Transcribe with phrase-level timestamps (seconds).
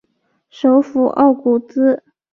[0.49, 2.03] 首府奥古兹。